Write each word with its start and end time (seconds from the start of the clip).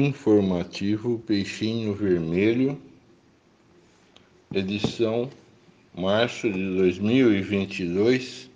informativo 0.00 1.18
Peixinho 1.26 1.94
Vermelho, 1.94 2.80
edição 4.52 5.30
março 5.94 6.50
de 6.50 6.76
2022, 6.76 8.50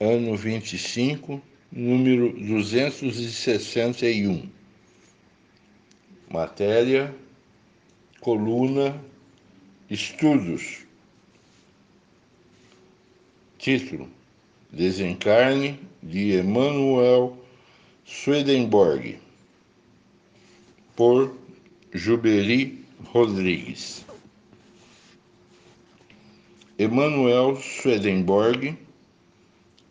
ano 0.00 0.36
25, 0.36 1.40
número 1.70 2.32
261. 2.32 4.48
Matéria, 6.30 7.14
coluna, 8.20 8.98
estudos. 9.90 10.86
Título: 13.58 14.08
Desencarne 14.72 15.78
de 16.02 16.32
Emanuel 16.32 17.36
Swedenborg 18.06 19.27
por 20.98 21.32
Juberi 21.94 22.84
Rodrigues. 23.12 24.04
Emanuel 26.76 27.54
Swedenborg, 27.54 28.76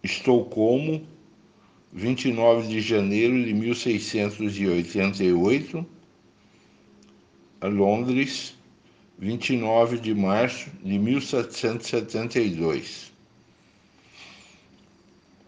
Estocolmo, 0.03 1.07
29 1.93 2.67
de 2.67 2.81
janeiro 2.81 3.41
de 3.41 3.53
1688, 3.53 5.85
Londres, 7.61 8.53
29 9.17 9.99
de 9.99 10.13
março 10.13 10.69
de 10.83 10.99
1772. 10.99 13.13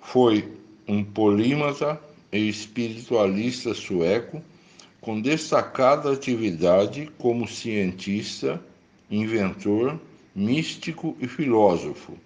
Foi 0.02 0.54
um 0.88 1.04
polímata 1.04 2.02
e 2.32 2.48
espiritualista 2.48 3.74
sueco 3.74 4.42
com 5.02 5.22
destacada 5.22 6.12
atividade 6.12 7.10
como 7.18 7.48
cientista, 7.48 8.62
inventor, 9.10 10.00
místico 10.36 11.16
e 11.20 11.28
filósofo. 11.28 12.18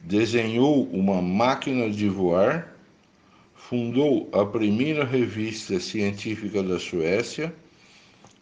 Desenhou 0.00 0.88
uma 0.90 1.20
máquina 1.20 1.90
de 1.90 2.08
voar, 2.08 2.74
fundou 3.54 4.28
a 4.32 4.44
primeira 4.46 5.04
revista 5.04 5.78
científica 5.78 6.62
da 6.62 6.78
Suécia, 6.78 7.54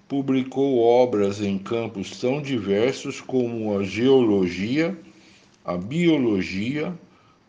publicou 0.07 0.79
obras 0.79 1.41
em 1.41 1.59
campos 1.59 2.21
tão 2.21 2.41
diversos 2.41 3.21
como 3.21 3.77
a 3.77 3.83
geologia, 3.83 4.97
a 5.65 5.77
biologia, 5.77 6.97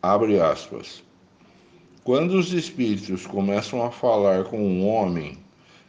Abre 0.02 0.38
aspas. 0.38 1.02
Quando 2.04 2.32
os 2.32 2.52
espíritos 2.52 3.26
começam 3.26 3.82
a 3.82 3.90
falar 3.90 4.44
com 4.44 4.58
um 4.58 4.86
homem, 4.86 5.38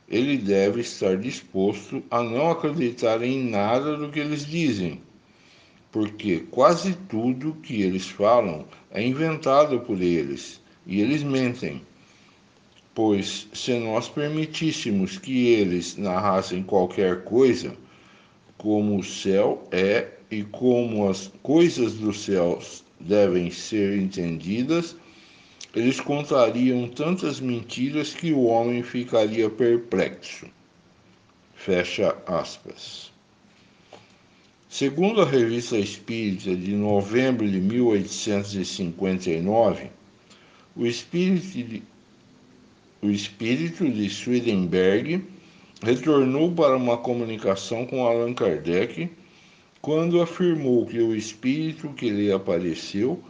ele 0.08 0.38
deve 0.38 0.80
estar 0.80 1.18
disposto 1.18 2.02
a 2.10 2.24
não 2.24 2.52
acreditar 2.52 3.22
em 3.22 3.50
nada 3.50 3.98
do 3.98 4.10
que 4.10 4.22
eles 4.22 4.46
dizem 4.46 5.04
porque 5.96 6.40
quase 6.52 6.94
tudo 7.08 7.56
que 7.64 7.82
eles 7.82 8.06
falam 8.06 8.66
é 8.92 9.02
inventado 9.02 9.80
por 9.80 10.02
eles 10.02 10.60
e 10.86 11.00
eles 11.00 11.24
mentem. 11.24 11.82
Pois 12.94 13.48
se 13.54 13.80
nós 13.80 14.10
permitíssemos 14.10 15.18
que 15.18 15.48
eles 15.54 15.96
narrassem 15.96 16.64
qualquer 16.64 17.24
coisa, 17.24 17.78
como 18.58 19.00
o 19.00 19.04
céu 19.06 19.66
é 19.72 20.10
e 20.30 20.44
como 20.44 21.08
as 21.08 21.32
coisas 21.42 21.94
dos 21.94 22.26
céus 22.26 22.84
devem 23.00 23.50
ser 23.50 23.98
entendidas, 23.98 24.98
eles 25.74 26.02
contariam 26.02 26.90
tantas 26.90 27.40
mentiras 27.40 28.14
que 28.14 28.34
o 28.34 28.44
homem 28.44 28.84
ficaria 28.84 29.50
perplexo. 29.50 30.46
Fecha 31.54 32.18
aspas. 32.28 33.15
Segundo 34.70 35.22
a 35.22 35.26
Revista 35.26 35.78
Espírita 35.78 36.56
de 36.56 36.74
novembro 36.74 37.50
de 37.50 37.60
1859, 37.62 39.90
o 40.76 40.86
espírito 40.86 41.48
de, 41.48 41.82
o 43.02 43.10
espírito 43.10 43.90
de 43.90 44.10
Swedenberg 44.10 45.24
retornou 45.82 46.52
para 46.52 46.76
uma 46.76 46.98
comunicação 46.98 47.86
com 47.86 48.06
Allan 48.06 48.34
Kardec 48.34 49.10
quando 49.82 50.20
afirmou 50.20 50.86
que 50.86 51.00
o 51.00 51.16
espírito 51.16 51.88
que 51.90 52.10
lhe 52.10 52.30
apareceu, 52.32 53.24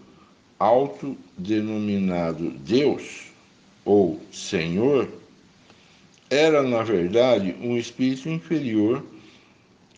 autodenominado 0.57 2.49
Deus 2.51 3.25
ou 3.83 4.21
Senhor, 4.31 5.07
era 6.29 6.63
na 6.63 6.81
verdade 6.81 7.53
um 7.61 7.77
espírito 7.77 8.29
inferior 8.29 9.03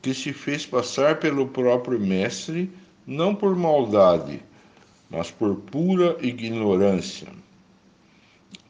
que 0.08 0.14
se 0.14 0.32
fez 0.32 0.66
passar 0.66 1.20
pelo 1.20 1.50
próprio 1.50 2.00
Mestre, 2.00 2.72
não 3.06 3.36
por 3.36 3.58
maldade, 3.58 4.42
mas 5.10 5.30
por 5.30 5.58
pura 5.58 6.16
ignorância. 6.22 7.28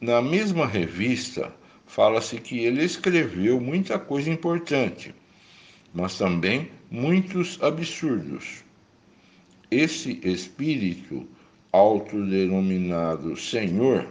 Na 0.00 0.20
mesma 0.20 0.66
revista, 0.66 1.54
fala-se 1.86 2.38
que 2.40 2.58
ele 2.58 2.82
escreveu 2.82 3.60
muita 3.60 4.00
coisa 4.00 4.28
importante, 4.28 5.14
mas 5.94 6.18
também 6.18 6.72
muitos 6.90 7.56
absurdos. 7.62 8.64
Esse 9.70 10.18
espírito, 10.24 11.24
autodenominado 11.70 13.36
Senhor, 13.36 14.08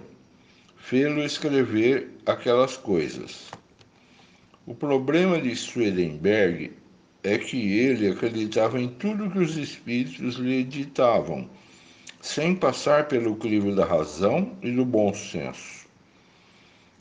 fê-lo 0.77 1.21
escrever 1.21 2.09
aquelas 2.25 2.77
coisas. 2.77 3.51
O 4.65 4.73
problema 4.73 5.41
de 5.41 5.53
Swedenberg 5.53 6.71
é 7.27 7.38
que 7.38 7.77
ele 7.77 8.07
acreditava 8.07 8.79
em 8.79 8.88
tudo 8.88 9.29
que 9.29 9.39
os 9.39 9.57
espíritos 9.57 10.35
lhe 10.35 10.63
ditavam, 10.63 11.49
sem 12.21 12.55
passar 12.55 13.09
pelo 13.09 13.35
crivo 13.35 13.75
da 13.75 13.85
razão 13.85 14.55
e 14.61 14.71
do 14.71 14.85
bom 14.85 15.13
senso. 15.13 15.85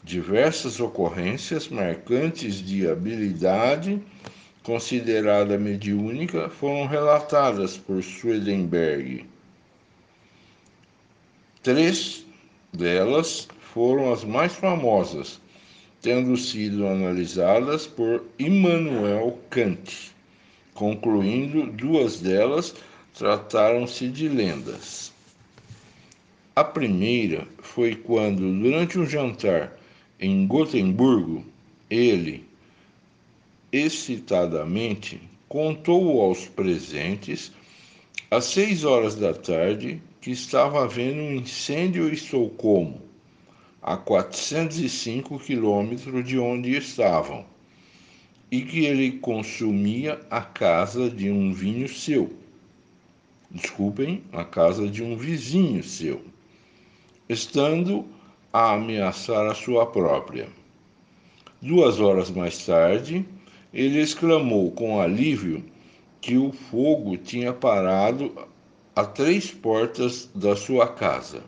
Diversas 0.03 0.81
ocorrências 0.81 1.69
marcantes 1.69 2.56
de 2.56 2.88
habilidade 2.88 4.03
considerada 4.64 5.56
mediúnica 5.56 6.50
foram 6.50 6.88
relatadas 6.88 7.76
por 7.78 8.03
Swedenberg. 8.03 9.25
Três 11.62 12.26
delas 12.72 13.47
foram 13.72 14.12
as 14.12 14.25
mais 14.25 14.54
famosas, 14.56 15.41
tendo 16.03 16.37
sido 16.37 16.84
analisadas 16.88 17.87
por 17.87 18.25
Immanuel 18.41 19.38
Kant 19.50 20.16
concluindo 20.76 21.66
duas 21.72 22.20
delas 22.20 22.75
trataram-se 23.14 24.09
de 24.09 24.28
lendas. 24.28 25.10
A 26.54 26.62
primeira 26.62 27.48
foi 27.59 27.97
quando, 27.97 28.41
durante 28.60 28.98
um 28.98 29.06
jantar 29.06 29.76
em 30.20 30.47
Gotemburgo, 30.47 31.44
ele, 31.91 32.44
excitadamente, 33.72 35.20
contou 35.49 36.20
aos 36.20 36.46
presentes, 36.46 37.52
às 38.31 38.44
seis 38.44 38.84
horas 38.84 39.14
da 39.14 39.32
tarde, 39.34 40.00
que 40.20 40.31
estava 40.31 40.84
havendo 40.84 41.20
um 41.20 41.37
incêndio 41.37 42.08
em 42.08 42.12
Estocolmo, 42.12 43.00
a 43.82 43.96
405 43.96 45.38
quilômetros 45.38 46.26
de 46.26 46.38
onde 46.38 46.76
estavam 46.76 47.44
e 48.50 48.62
que 48.62 48.84
ele 48.84 49.12
consumia 49.19 50.20
a 50.31 50.40
casa 50.40 51.10
de 51.10 51.31
um 51.31 51.52
vinho 51.52 51.88
seu. 51.88 52.32
Desculpem, 53.50 54.22
a 54.32 54.44
casa 54.44 54.88
de 54.88 55.02
um 55.02 55.16
vizinho 55.16 55.82
seu, 55.82 56.22
estando 57.28 58.04
a 58.52 58.75
ameaçar 58.75 59.46
a 59.46 59.54
sua 59.54 59.87
própria. 59.87 60.48
Duas 61.60 62.00
horas 62.00 62.31
mais 62.31 62.64
tarde, 62.64 63.26
ele 63.72 64.00
exclamou 64.00 64.70
com 64.72 65.00
alívio 65.00 65.64
que 66.20 66.37
o 66.37 66.52
fogo 66.52 67.16
tinha 67.16 67.52
parado 67.52 68.32
a 68.94 69.04
três 69.04 69.50
portas 69.50 70.31
da 70.34 70.56
sua 70.56 70.88
casa. 70.88 71.43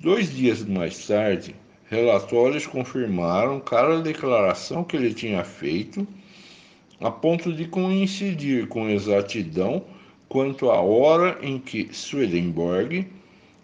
Dois 0.00 0.30
dias 0.34 0.64
mais 0.64 1.06
tarde, 1.06 1.54
Relatórios 1.90 2.66
confirmaram 2.66 3.60
cada 3.60 4.02
declaração 4.02 4.84
que 4.84 4.94
ele 4.94 5.14
tinha 5.14 5.42
feito, 5.42 6.06
a 7.00 7.10
ponto 7.10 7.50
de 7.50 7.66
coincidir 7.66 8.68
com 8.68 8.90
exatidão 8.90 9.84
quanto 10.28 10.70
à 10.70 10.80
hora 10.82 11.38
em 11.40 11.58
que 11.58 11.88
Swedenborg 11.90 13.06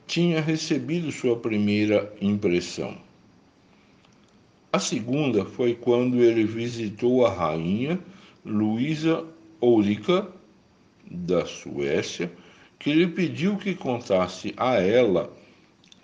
tinha 0.06 0.41
recebido 0.41 1.12
sua 1.12 1.37
primeira 1.37 2.11
impressão. 2.19 2.97
A 4.73 4.79
segunda 4.79 5.44
foi 5.44 5.75
quando 5.75 6.23
ele 6.23 6.44
visitou 6.44 7.26
a 7.26 7.31
rainha 7.31 8.00
Luísa 8.44 9.25
Ulrica 9.61 10.26
da 11.11 11.44
Suécia, 11.44 12.32
que 12.79 12.93
lhe 12.93 13.06
pediu 13.06 13.59
que 13.59 13.75
contasse 13.75 14.55
a 14.56 14.75
ela 14.75 15.31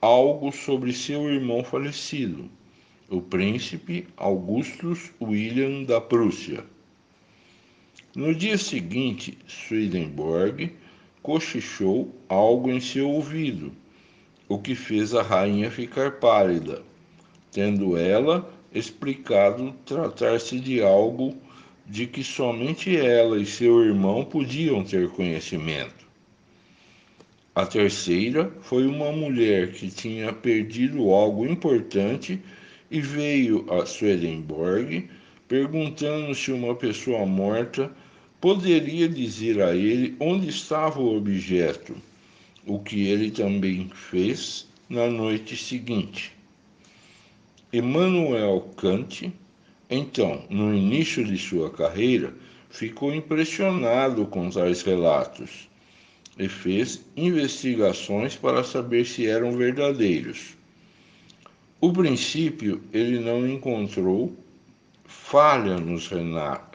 algo 0.00 0.50
sobre 0.50 0.94
seu 0.94 1.31
irmão 1.31 1.62
falecido, 1.62 2.50
o 3.11 3.20
príncipe 3.20 4.06
Augustus 4.17 5.12
William 5.20 5.85
da 5.85 6.00
Prússia. 6.00 6.64
No 8.17 8.35
dia 8.35 8.56
seguinte, 8.56 9.37
Swedenborg 9.47 10.73
cochichou 11.23 12.14
algo 12.29 12.70
em 12.70 12.81
seu 12.81 13.11
ouvido, 13.11 13.73
o 14.49 14.58
que 14.58 14.75
fez 14.75 15.14
a 15.14 15.23
rainha 15.23 15.70
ficar 15.70 16.12
pálida, 16.12 16.82
tendo 17.52 17.97
ela 17.97 18.50
explicado 18.73 19.73
tratar-se 19.85 20.58
de 20.58 20.82
algo 20.82 21.37
de 21.87 22.06
que 22.06 22.25
somente 22.25 22.97
ela 22.97 23.38
e 23.38 23.44
seu 23.44 23.85
irmão 23.85 24.25
podiam 24.25 24.82
ter 24.82 25.11
conhecimento. 25.11 26.10
A 27.52 27.67
terceira 27.67 28.49
foi 28.61 28.87
uma 28.87 29.11
mulher 29.11 29.73
que 29.73 29.91
tinha 29.91 30.32
perdido 30.32 31.11
algo 31.11 31.44
importante 31.44 32.41
e 32.88 33.00
veio 33.00 33.67
a 33.73 33.85
Swedenborg 33.85 35.11
perguntando 35.49 36.32
se 36.32 36.52
uma 36.52 36.76
pessoa 36.76 37.26
morta 37.26 37.91
poderia 38.41 39.08
dizer 39.08 39.61
a 39.61 39.75
ele 39.75 40.14
onde 40.20 40.49
estava 40.49 41.00
o 41.00 41.17
objeto, 41.17 41.97
o 42.64 42.79
que 42.79 43.08
ele 43.08 43.32
também 43.32 43.91
fez 43.93 44.69
na 44.88 45.08
noite 45.08 45.56
seguinte. 45.56 46.32
Emmanuel 47.73 48.61
Kant, 48.76 49.32
então, 49.91 50.44
no 50.49 50.73
início 50.73 51.25
de 51.25 51.37
sua 51.37 51.69
carreira, 51.69 52.32
ficou 52.69 53.12
impressionado 53.12 54.25
com 54.26 54.49
tais 54.50 54.82
relatos 54.82 55.69
e 56.38 56.49
fez 56.49 57.05
investigações 57.17 58.37
para 58.37 58.62
saber 58.65 59.05
se 59.05 59.27
eram 59.27 59.53
verdadeiros. 59.53 60.56
O 61.81 61.93
princípio, 61.93 62.81
ele 62.93 63.19
não 63.19 63.49
encontrou 63.49 64.32
falha 65.05 65.79
nos 65.79 66.09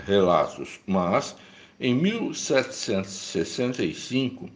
relatos, 0.05 0.81
mas 0.85 1.35
em 1.79 1.95
1765 1.95 4.49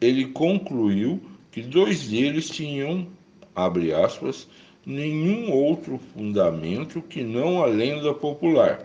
ele 0.00 0.24
concluiu 0.26 1.22
que 1.50 1.60
dois 1.62 2.08
deles 2.08 2.48
tinham, 2.48 3.06
abre 3.54 3.92
aspas, 3.92 4.48
nenhum 4.84 5.52
outro 5.52 6.00
fundamento 6.12 7.00
que 7.02 7.22
não 7.22 7.62
a 7.62 7.66
lenda 7.66 8.12
popular, 8.12 8.84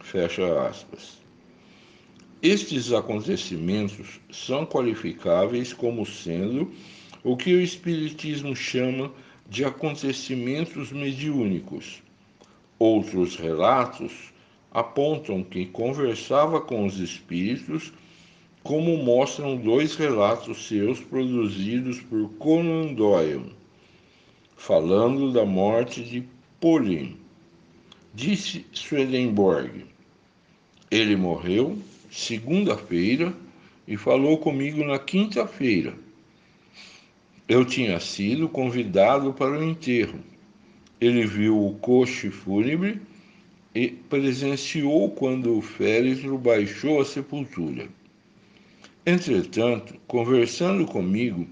fecha 0.00 0.66
aspas. 0.66 1.17
Estes 2.40 2.92
acontecimentos 2.92 4.20
são 4.30 4.64
qualificáveis 4.64 5.72
como 5.72 6.06
sendo 6.06 6.70
o 7.24 7.36
que 7.36 7.52
o 7.52 7.60
Espiritismo 7.60 8.54
chama 8.54 9.12
de 9.50 9.64
acontecimentos 9.64 10.92
mediúnicos. 10.92 12.00
Outros 12.78 13.34
relatos 13.34 14.12
apontam 14.70 15.42
que 15.42 15.66
conversava 15.66 16.60
com 16.60 16.86
os 16.86 17.00
espíritos, 17.00 17.92
como 18.62 18.96
mostram 18.98 19.56
dois 19.56 19.96
relatos 19.96 20.68
seus 20.68 21.00
produzidos 21.00 22.00
por 22.02 22.28
Conan 22.34 22.94
Doyle, 22.94 23.52
falando 24.56 25.32
da 25.32 25.44
morte 25.44 26.04
de 26.04 26.22
Pauline. 26.60 27.16
Disse 28.14 28.64
Swedenborg: 28.72 29.86
Ele 30.88 31.16
morreu 31.16 31.76
segunda-feira 32.10 33.34
e 33.86 33.96
falou 33.96 34.38
comigo 34.38 34.84
na 34.84 34.98
quinta-feira. 34.98 35.94
Eu 37.48 37.64
tinha 37.64 37.98
sido 37.98 38.48
convidado 38.48 39.32
para 39.32 39.58
o 39.58 39.64
enterro. 39.64 40.18
Ele 41.00 41.26
viu 41.26 41.66
o 41.66 41.74
coche 41.78 42.30
fúnebre 42.30 43.00
e 43.74 43.88
presenciou 43.88 45.10
quando 45.10 45.56
o 45.56 45.62
féretro 45.62 46.36
baixou 46.36 47.00
a 47.00 47.04
sepultura. 47.04 47.88
Entretanto, 49.06 49.94
conversando 50.06 50.84
comigo, 50.84 51.46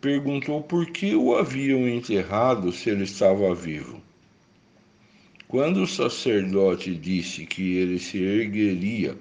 perguntou 0.00 0.62
por 0.62 0.86
que 0.86 1.14
o 1.14 1.36
haviam 1.36 1.86
enterrado 1.86 2.72
se 2.72 2.88
ele 2.88 3.04
estava 3.04 3.54
vivo. 3.54 4.00
Quando 5.46 5.82
o 5.82 5.86
sacerdote 5.86 6.94
disse 6.94 7.44
que 7.44 7.76
ele 7.76 7.98
se 7.98 8.18
ergueria 8.22 9.16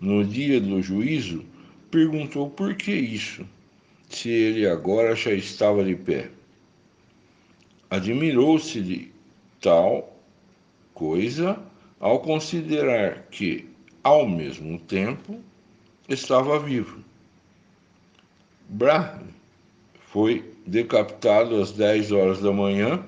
no 0.00 0.24
dia 0.24 0.60
do 0.60 0.82
juízo, 0.82 1.44
perguntou 1.90 2.50
por 2.50 2.74
que 2.74 2.92
isso, 2.92 3.46
se 4.08 4.28
ele 4.28 4.66
agora 4.66 5.14
já 5.14 5.32
estava 5.32 5.84
de 5.84 5.96
pé. 5.96 6.30
Admirou-se 7.90 8.80
de 8.80 9.10
tal 9.60 10.16
coisa 10.94 11.58
ao 11.98 12.20
considerar 12.20 13.22
que, 13.30 13.68
ao 14.02 14.28
mesmo 14.28 14.78
tempo, 14.80 15.40
estava 16.08 16.58
vivo. 16.58 17.02
Brahm 18.68 19.28
foi 20.10 20.44
decapitado 20.66 21.60
às 21.60 21.72
10 21.72 22.12
horas 22.12 22.40
da 22.40 22.52
manhã 22.52 23.04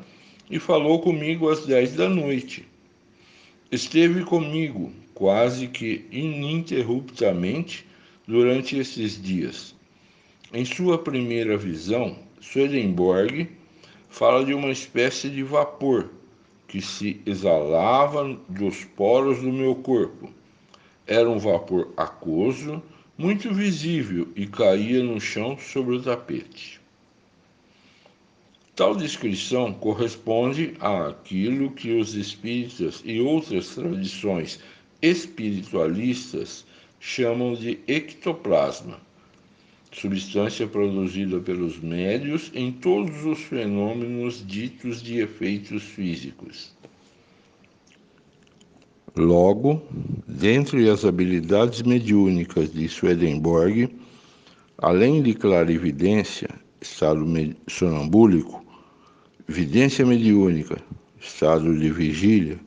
e 0.50 0.58
falou 0.58 1.00
comigo 1.00 1.48
às 1.48 1.66
10 1.66 1.94
da 1.94 2.08
noite. 2.08 2.66
Esteve 3.70 4.24
comigo 4.24 4.92
quase 5.20 5.68
que 5.68 6.06
ininterruptamente 6.10 7.86
durante 8.26 8.78
esses 8.78 9.22
dias. 9.22 9.74
Em 10.50 10.64
sua 10.64 10.96
primeira 10.96 11.58
visão, 11.58 12.16
Swedenborg 12.40 13.46
fala 14.08 14.42
de 14.46 14.54
uma 14.54 14.70
espécie 14.70 15.28
de 15.28 15.42
vapor 15.42 16.08
que 16.66 16.80
se 16.80 17.20
exalava 17.26 18.34
dos 18.48 18.82
poros 18.84 19.40
do 19.42 19.52
meu 19.52 19.74
corpo. 19.74 20.32
Era 21.06 21.28
um 21.28 21.38
vapor 21.38 21.92
aquoso, 21.98 22.82
muito 23.18 23.52
visível 23.52 24.26
e 24.34 24.46
caía 24.46 25.04
no 25.04 25.20
chão 25.20 25.58
sobre 25.58 25.96
o 25.96 26.02
tapete. 26.02 26.80
Tal 28.74 28.96
descrição 28.96 29.74
corresponde 29.74 30.72
àquilo 30.80 31.72
que 31.72 31.92
os 31.92 32.14
espíritas 32.14 33.02
e 33.04 33.20
outras 33.20 33.74
tradições 33.74 34.58
espiritualistas 35.02 36.64
chamam 36.98 37.54
de 37.54 37.78
ectoplasma, 37.86 39.00
substância 39.92 40.66
produzida 40.66 41.40
pelos 41.40 41.78
médios 41.78 42.50
em 42.54 42.70
todos 42.70 43.24
os 43.24 43.40
fenômenos 43.40 44.44
ditos 44.46 45.02
de 45.02 45.18
efeitos 45.18 45.82
físicos. 45.82 46.72
Logo, 49.16 49.82
dentre 50.28 50.88
as 50.88 51.04
habilidades 51.04 51.82
mediúnicas 51.82 52.72
de 52.72 52.88
Swedenborg, 52.88 53.88
além 54.78 55.20
de 55.22 55.34
clarividência, 55.34 56.48
estado 56.80 57.26
sonambúlico, 57.66 58.64
vidência 59.48 60.06
mediúnica, 60.06 60.80
estado 61.20 61.76
de 61.76 61.90
vigília 61.90 62.58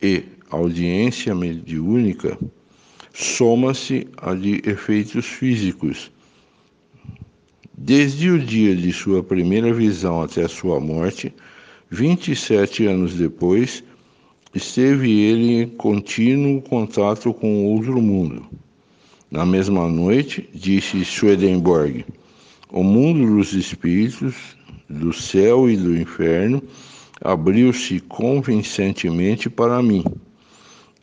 e 0.00 0.24
audiência 0.54 1.34
mediúnica 1.34 2.38
soma-se 3.12 4.08
a 4.16 4.34
de 4.34 4.60
efeitos 4.64 5.26
físicos. 5.26 6.10
Desde 7.76 8.30
o 8.30 8.38
dia 8.38 8.74
de 8.74 8.92
sua 8.92 9.22
primeira 9.22 9.72
visão 9.72 10.22
até 10.22 10.48
sua 10.48 10.80
morte, 10.80 11.32
27 11.90 12.86
anos 12.86 13.14
depois, 13.14 13.84
esteve 14.54 15.10
ele 15.20 15.62
em 15.62 15.68
contínuo 15.68 16.62
contato 16.62 17.32
com 17.32 17.66
outro 17.66 18.00
mundo. 18.00 18.46
Na 19.30 19.44
mesma 19.44 19.88
noite, 19.88 20.48
disse 20.54 21.04
Swedenborg, 21.04 22.04
o 22.70 22.82
mundo 22.82 23.36
dos 23.36 23.52
espíritos, 23.52 24.34
do 24.88 25.12
céu 25.12 25.68
e 25.68 25.76
do 25.76 25.96
inferno, 25.96 26.62
abriu-se 27.20 28.00
convincentemente 28.00 29.48
para 29.48 29.82
mim. 29.82 30.04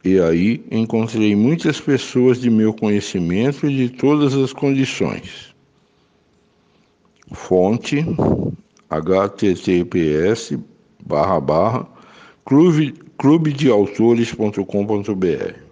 E 0.03 0.20
aí 0.20 0.65
encontrei 0.72 1.36
muitas 1.36 1.79
pessoas 1.79 2.41
de 2.41 2.50
meu 2.50 2.74
conhecimento 2.74 3.67
e 3.67 3.75
de 3.75 3.89
todas 3.89 4.34
as 4.34 4.51
condições. 4.51 5.53
Fonte 7.31 8.03
https 8.89 10.58
barra 11.05 11.39
barra 11.39 11.88
clube, 12.43 12.96
clubedeautores.com.br 13.17 15.71